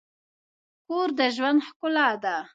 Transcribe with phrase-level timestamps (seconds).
[0.85, 2.35] کور د ژوند ښکلا ده.